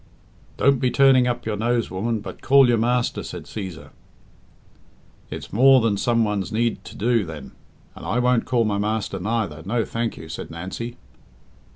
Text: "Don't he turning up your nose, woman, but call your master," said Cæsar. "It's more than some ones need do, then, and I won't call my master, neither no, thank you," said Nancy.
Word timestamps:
"Don't 0.57 0.83
he 0.83 0.89
turning 0.89 1.27
up 1.27 1.45
your 1.45 1.55
nose, 1.55 1.91
woman, 1.91 2.21
but 2.21 2.41
call 2.41 2.67
your 2.67 2.79
master," 2.79 3.21
said 3.21 3.43
Cæsar. 3.43 3.91
"It's 5.29 5.53
more 5.53 5.79
than 5.79 5.95
some 5.95 6.23
ones 6.23 6.51
need 6.51 6.81
do, 6.83 7.23
then, 7.23 7.51
and 7.93 8.03
I 8.03 8.17
won't 8.17 8.45
call 8.45 8.65
my 8.65 8.79
master, 8.79 9.19
neither 9.19 9.61
no, 9.63 9.85
thank 9.85 10.17
you," 10.17 10.27
said 10.27 10.49
Nancy. 10.49 10.97